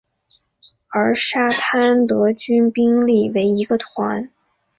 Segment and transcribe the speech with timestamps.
[0.87, 4.31] 而海滩德军兵力为一个团。